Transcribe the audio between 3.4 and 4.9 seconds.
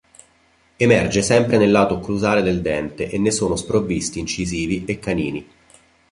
sprovvisti incisivi